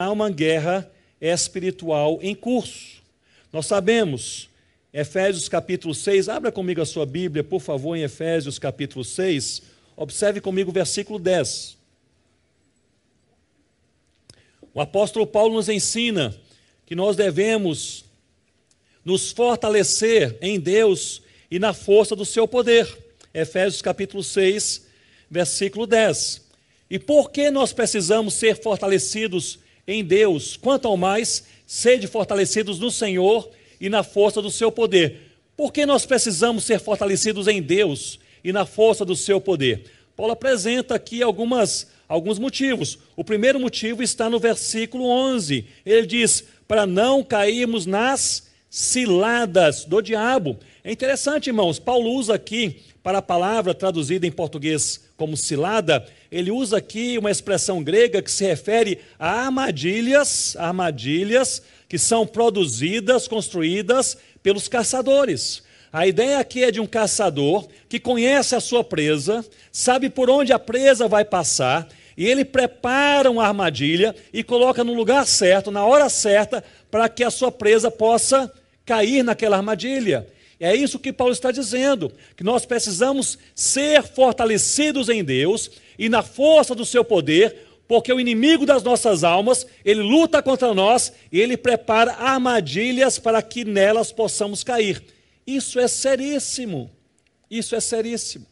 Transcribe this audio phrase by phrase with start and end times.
[0.00, 0.88] há uma guerra
[1.20, 3.02] espiritual em curso.
[3.52, 4.48] Nós sabemos,
[4.92, 9.60] Efésios capítulo 6, abra comigo a sua Bíblia, por favor, em Efésios capítulo 6,
[9.96, 11.76] observe comigo o versículo 10.
[14.72, 16.32] O apóstolo Paulo nos ensina
[16.86, 18.04] que nós devemos
[19.04, 22.86] nos fortalecer em Deus e na força do seu poder.
[23.34, 24.86] Efésios capítulo 6,
[25.28, 26.46] versículo 10.
[26.88, 29.58] E por que nós precisamos ser fortalecidos
[29.88, 30.56] em Deus?
[30.56, 35.22] Quanto ao mais, sede fortalecidos no Senhor e na força do seu poder.
[35.56, 39.84] Por que nós precisamos ser fortalecidos em Deus e na força do seu poder?
[40.14, 42.98] Paulo apresenta aqui algumas, alguns motivos.
[43.16, 45.64] O primeiro motivo está no versículo 11.
[45.86, 50.58] Ele diz: para não cairmos nas ciladas do diabo.
[50.84, 56.50] É interessante, irmãos, Paulo usa aqui, para a palavra traduzida em português como cilada, ele
[56.50, 64.18] usa aqui uma expressão grega que se refere a armadilhas, armadilhas que são produzidas, construídas
[64.42, 65.62] pelos caçadores.
[65.90, 70.52] A ideia aqui é de um caçador que conhece a sua presa, sabe por onde
[70.52, 71.88] a presa vai passar,
[72.18, 77.22] e ele prepara uma armadilha e coloca no lugar certo, na hora certa, para que
[77.22, 78.52] a sua presa possa
[78.84, 80.26] cair naquela armadilha.
[80.58, 86.20] É isso que Paulo está dizendo, que nós precisamos ser fortalecidos em Deus e na
[86.20, 91.40] força do seu poder, porque o inimigo das nossas almas, ele luta contra nós e
[91.40, 95.00] ele prepara armadilhas para que nelas possamos cair.
[95.46, 96.90] Isso é seríssimo.
[97.48, 98.44] Isso é seríssimo.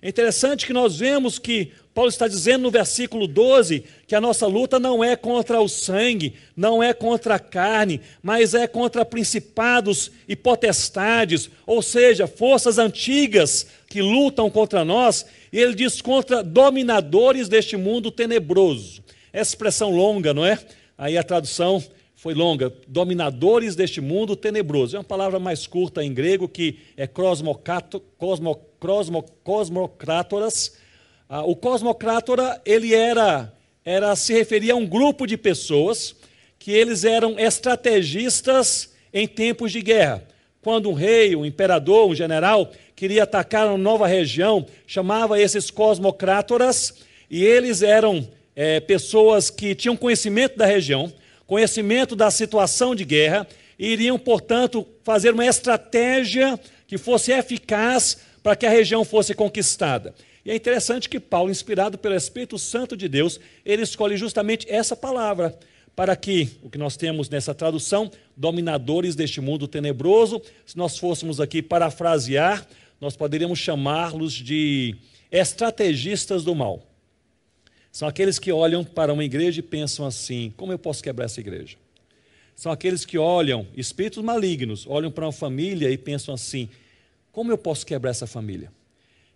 [0.00, 4.46] É interessante que nós vemos que Paulo está dizendo no versículo 12 que a nossa
[4.46, 10.12] luta não é contra o sangue, não é contra a carne, mas é contra principados
[10.28, 17.48] e potestades, ou seja, forças antigas que lutam contra nós, e ele diz contra dominadores
[17.48, 19.02] deste mundo tenebroso.
[19.32, 20.56] Essa expressão longa, não é?
[20.96, 21.82] Aí a tradução
[22.18, 24.96] foi longa, dominadores deste mundo tenebroso.
[24.96, 27.56] É uma palavra mais curta em grego que é cosmo,
[28.18, 30.76] cosmo, cosmocrátoras,
[31.28, 33.54] ah, o cosmocrátora, ele era,
[33.84, 36.16] era, se referia a um grupo de pessoas
[36.58, 40.24] que eles eram estrategistas em tempos de guerra.
[40.60, 46.94] Quando um rei, um imperador, um general queria atacar uma nova região, chamava esses cosmocrátoras,
[47.30, 48.26] e eles eram
[48.56, 51.12] é, pessoas que tinham conhecimento da região,
[51.48, 53.48] conhecimento da situação de guerra,
[53.78, 60.14] e iriam, portanto, fazer uma estratégia que fosse eficaz para que a região fosse conquistada.
[60.44, 64.94] E é interessante que Paulo, inspirado pelo Espírito Santo de Deus, ele escolhe justamente essa
[64.94, 65.58] palavra
[65.96, 71.40] para que o que nós temos nessa tradução, dominadores deste mundo tenebroso, se nós fôssemos
[71.40, 72.66] aqui parafrasear,
[73.00, 74.94] nós poderíamos chamá-los de
[75.32, 76.87] estrategistas do mal.
[77.98, 81.40] São aqueles que olham para uma igreja e pensam assim: como eu posso quebrar essa
[81.40, 81.76] igreja?
[82.54, 86.68] São aqueles que olham, espíritos malignos, olham para uma família e pensam assim:
[87.32, 88.70] como eu posso quebrar essa família?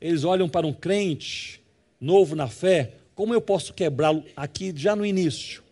[0.00, 1.62] eles olham para um crente
[2.00, 5.62] novo na fé, como eu posso quebrá-lo aqui já no início?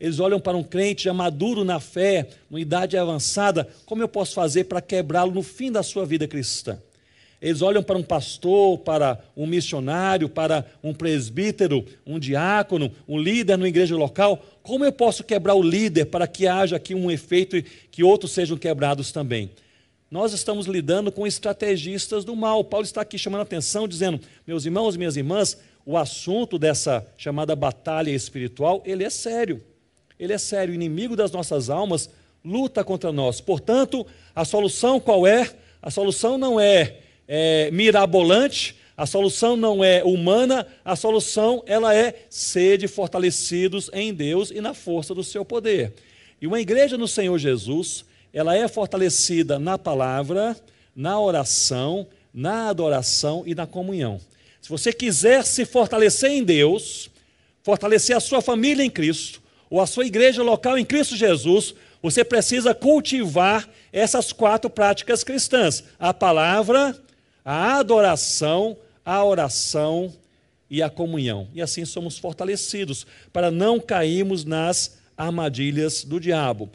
[0.00, 4.32] Eles olham para um crente já maduro na fé, numa idade avançada, como eu posso
[4.32, 6.80] fazer para quebrá-lo no fim da sua vida cristã?
[7.42, 13.58] Eles olham para um pastor, para um missionário, para um presbítero, um diácono, um líder
[13.58, 14.40] na igreja local.
[14.62, 18.30] Como eu posso quebrar o líder para que haja aqui um efeito e que outros
[18.30, 19.50] sejam quebrados também?
[20.12, 22.62] nós estamos lidando com estrategistas do mal.
[22.62, 27.06] Paulo está aqui chamando a atenção, dizendo: meus irmãos e minhas irmãs, o assunto dessa
[27.16, 29.62] chamada batalha espiritual, ele é sério.
[30.20, 30.72] Ele é sério.
[30.72, 32.10] O inimigo das nossas almas
[32.44, 33.40] luta contra nós.
[33.40, 35.50] Portanto, a solução qual é?
[35.80, 36.98] A solução não é,
[37.34, 44.50] é mirabolante, a solução não é humana, a solução ela é sede fortalecidos em Deus
[44.50, 45.94] e na força do seu poder.
[46.42, 48.04] E uma igreja no Senhor Jesus,
[48.34, 50.54] ela é fortalecida na palavra,
[50.94, 54.20] na oração, na adoração e na comunhão.
[54.60, 57.08] Se você quiser se fortalecer em Deus,
[57.62, 59.40] fortalecer a sua família em Cristo,
[59.70, 65.82] ou a sua igreja local em Cristo Jesus, você precisa cultivar essas quatro práticas cristãs:
[65.98, 66.94] a palavra,
[67.44, 70.12] a adoração, a oração
[70.70, 71.48] e a comunhão.
[71.52, 76.70] E assim somos fortalecidos para não cairmos nas armadilhas do diabo.